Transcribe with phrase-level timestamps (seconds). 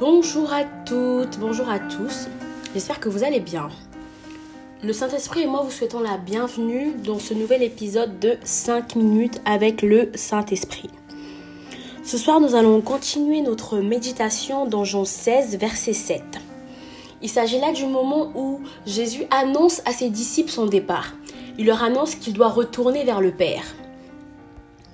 [0.00, 2.28] Bonjour à toutes, bonjour à tous.
[2.72, 3.68] J'espère que vous allez bien.
[4.82, 9.42] Le Saint-Esprit et moi vous souhaitons la bienvenue dans ce nouvel épisode de 5 minutes
[9.44, 10.88] avec le Saint-Esprit.
[12.02, 16.22] Ce soir, nous allons continuer notre méditation dans Jean 16, verset 7.
[17.20, 21.12] Il s'agit là du moment où Jésus annonce à ses disciples son départ.
[21.58, 23.64] Il leur annonce qu'il doit retourner vers le Père.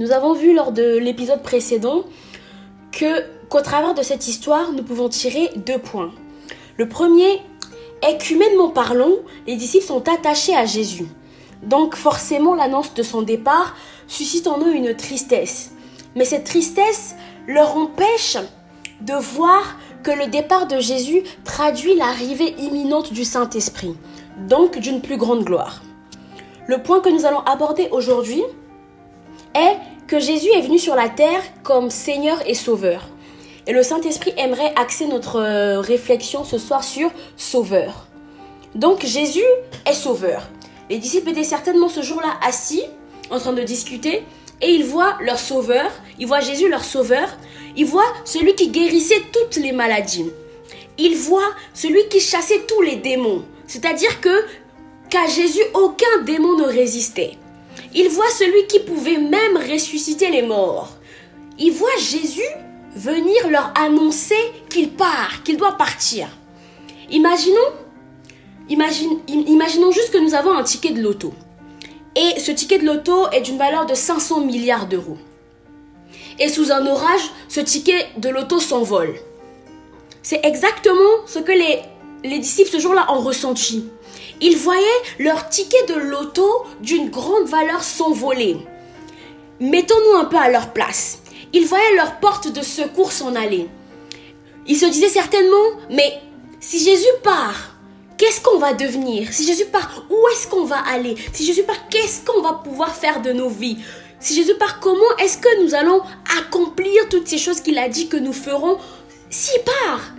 [0.00, 2.02] Nous avons vu lors de l'épisode précédent
[2.90, 6.12] que qu'au travers de cette histoire, nous pouvons tirer deux points.
[6.76, 7.40] Le premier
[8.02, 9.12] est qu'humainement parlant,
[9.46, 11.06] les disciples sont attachés à Jésus.
[11.62, 13.74] Donc forcément, l'annonce de son départ
[14.06, 15.72] suscite en eux une tristesse.
[16.14, 17.14] Mais cette tristesse
[17.46, 18.36] leur empêche
[19.00, 23.94] de voir que le départ de Jésus traduit l'arrivée imminente du Saint-Esprit,
[24.48, 25.82] donc d'une plus grande gloire.
[26.68, 28.42] Le point que nous allons aborder aujourd'hui
[29.54, 29.76] est
[30.06, 33.08] que Jésus est venu sur la terre comme Seigneur et Sauveur.
[33.66, 38.06] Et le Saint-Esprit aimerait axer notre euh, réflexion ce soir sur Sauveur.
[38.74, 39.44] Donc Jésus
[39.86, 40.48] est Sauveur.
[40.88, 42.82] Les disciples étaient certainement ce jour-là assis,
[43.30, 44.22] en train de discuter,
[44.60, 47.28] et ils voient leur Sauveur, ils voient Jésus leur Sauveur,
[47.76, 50.30] ils voient celui qui guérissait toutes les maladies.
[50.98, 53.44] Ils voient celui qui chassait tous les démons.
[53.66, 54.44] C'est-à-dire que
[55.10, 57.36] qu'à Jésus, aucun démon ne résistait.
[57.94, 60.92] Ils voient celui qui pouvait même ressusciter les morts.
[61.58, 62.42] Ils voient Jésus
[62.96, 64.34] venir leur annoncer
[64.70, 66.28] qu'il part, qu'il doit partir.
[67.10, 67.60] Imaginons,
[68.68, 71.32] imaginons juste que nous avons un ticket de loto.
[72.16, 75.18] Et ce ticket de loto est d'une valeur de 500 milliards d'euros.
[76.38, 79.14] Et sous un orage, ce ticket de loto s'envole.
[80.22, 81.82] C'est exactement ce que les,
[82.24, 83.84] les disciples ce jour-là ont ressenti.
[84.40, 84.82] Ils voyaient
[85.18, 88.56] leur ticket de loto d'une grande valeur s'envoler.
[89.60, 91.20] Mettons-nous un peu à leur place.
[91.56, 93.70] Ils voyaient leur porte de secours s'en aller.
[94.66, 96.20] Ils se disaient certainement, mais
[96.60, 97.78] si Jésus part,
[98.18, 99.32] qu'est-ce qu'on va devenir?
[99.32, 101.16] Si Jésus part, où est-ce qu'on va aller?
[101.32, 103.78] Si Jésus part, qu'est-ce qu'on va pouvoir faire de nos vies?
[104.20, 106.02] Si Jésus part, comment est-ce que nous allons
[106.38, 108.76] accomplir toutes ces choses qu'il a dit que nous ferons?
[109.30, 110.12] S'il part,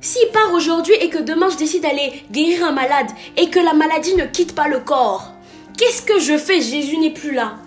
[0.00, 3.74] s'il part aujourd'hui et que demain je décide d'aller guérir un malade et que la
[3.74, 5.30] maladie ne quitte pas le corps,
[5.78, 6.60] qu'est-ce que je fais?
[6.60, 7.58] Jésus n'est plus là.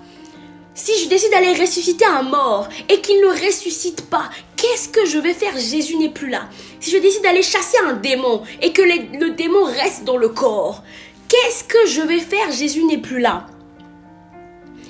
[0.76, 5.20] Si je décide d'aller ressusciter un mort et qu'il ne ressuscite pas, qu'est-ce que je
[5.20, 5.54] vais faire?
[5.56, 6.50] Jésus n'est plus là.
[6.80, 10.84] Si je décide d'aller chasser un démon et que le démon reste dans le corps,
[11.28, 12.52] qu'est-ce que je vais faire?
[12.52, 13.46] Jésus n'est plus là.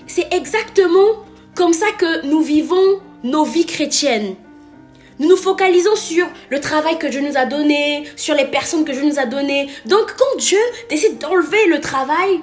[0.08, 4.36] C'est exactement comme ça que nous vivons nos vies chrétiennes.
[5.20, 8.92] Nous nous focalisons sur le travail que Dieu nous a donné, sur les personnes que
[8.94, 9.68] Dieu nous a données.
[9.86, 12.42] Donc quand Dieu décide d'enlever le travail,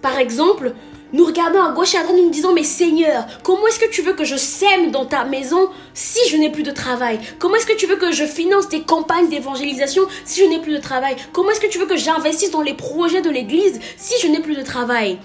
[0.00, 0.74] par exemple,
[1.12, 3.90] nous regardons à gauche et à droite, nous nous disons, mais Seigneur, comment est-ce que
[3.90, 7.18] tu veux que je sème dans ta maison si je n'ai plus de travail?
[7.38, 10.74] Comment est-ce que tu veux que je finance des campagnes d'évangélisation si je n'ai plus
[10.74, 11.16] de travail?
[11.32, 14.40] Comment est-ce que tu veux que j'investisse dans les projets de l'Église si je n'ai
[14.40, 15.18] plus de travail?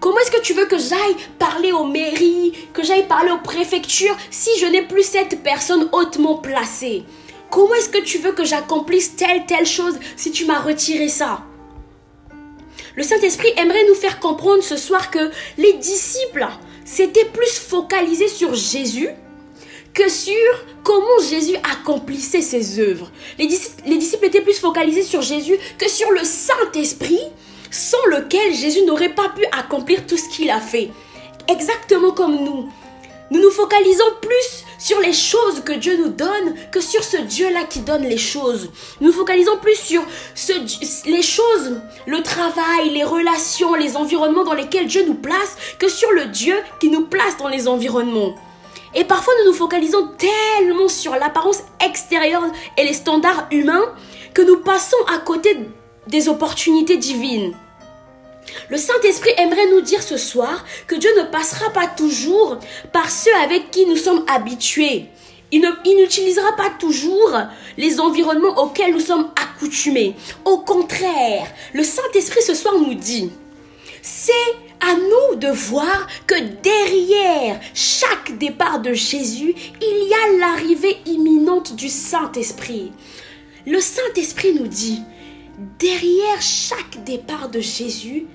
[0.00, 4.16] Comment est-ce que tu veux que j'aille parler aux mairies, que j'aille parler aux préfectures
[4.30, 7.04] si je n'ai plus cette personne hautement placée?
[7.50, 11.47] Comment est-ce que tu veux que j'accomplisse telle, telle chose si tu m'as retiré ça?
[12.98, 16.48] Le Saint-Esprit aimerait nous faire comprendre ce soir que les disciples
[16.84, 19.08] s'étaient plus focalisés sur Jésus
[19.94, 20.34] que sur
[20.82, 23.12] comment Jésus accomplissait ses œuvres.
[23.38, 27.22] Les disciples, les disciples étaient plus focalisés sur Jésus que sur le Saint-Esprit
[27.70, 30.88] sans lequel Jésus n'aurait pas pu accomplir tout ce qu'il a fait.
[31.46, 32.68] Exactement comme nous.
[33.30, 37.64] Nous nous focalisons plus sur les choses que Dieu nous donne que sur ce Dieu-là
[37.64, 38.70] qui donne les choses.
[39.00, 40.02] Nous nous focalisons plus sur
[41.06, 46.10] les choses, le travail, les relations, les environnements dans lesquels Dieu nous place que sur
[46.12, 48.34] le Dieu qui nous place dans les environnements.
[48.94, 52.44] Et parfois nous nous focalisons tellement sur l'apparence extérieure
[52.78, 53.94] et les standards humains
[54.32, 55.58] que nous passons à côté
[56.06, 57.54] des opportunités divines.
[58.68, 62.58] Le Saint-Esprit aimerait nous dire ce soir que Dieu ne passera pas toujours
[62.92, 65.06] par ceux avec qui nous sommes habitués.
[65.50, 65.62] Il
[65.96, 67.40] n'utilisera pas toujours
[67.78, 70.14] les environnements auxquels nous sommes accoutumés.
[70.44, 73.30] Au contraire, le Saint-Esprit ce soir nous dit,
[74.02, 74.32] c'est
[74.80, 81.74] à nous de voir que derrière chaque départ de Jésus, il y a l'arrivée imminente
[81.74, 82.92] du Saint-Esprit.
[83.66, 85.02] Le Saint-Esprit nous dit,
[85.78, 88.26] derrière chaque départ de Jésus,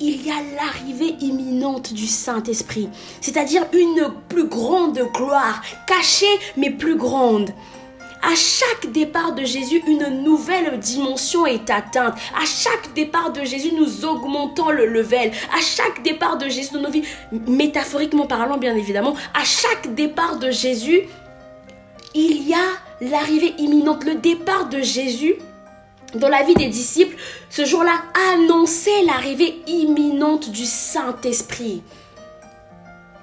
[0.00, 2.88] il y a l'arrivée imminente du Saint-Esprit,
[3.20, 6.26] c'est-à-dire une plus grande gloire, cachée
[6.56, 7.50] mais plus grande.
[8.22, 12.14] À chaque départ de Jésus, une nouvelle dimension est atteinte.
[12.38, 15.30] À chaque départ de Jésus, nous augmentons le level.
[15.56, 20.38] À chaque départ de Jésus dans nos vies, métaphoriquement parlant bien évidemment, à chaque départ
[20.38, 21.04] de Jésus,
[22.14, 22.66] il y a
[23.00, 25.36] l'arrivée imminente, le départ de Jésus
[26.14, 27.16] dans la vie des disciples,
[27.48, 28.02] ce jour-là
[28.32, 31.82] annonçait l'arrivée imminente du Saint-Esprit.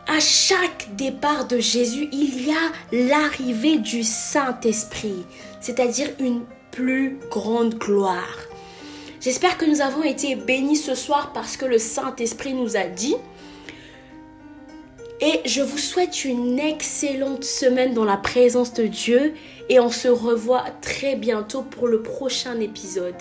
[0.08, 5.26] À chaque départ de Jésus, il y a l'arrivée du Saint-Esprit,
[5.60, 8.38] c'est-à-dire une plus grande gloire.
[9.20, 13.16] J'espère que nous avons été bénis ce soir parce que le Saint-Esprit nous a dit.
[15.20, 19.34] Et je vous souhaite une excellente semaine dans la présence de Dieu
[19.68, 23.16] et on se revoit très bientôt pour le prochain épisode.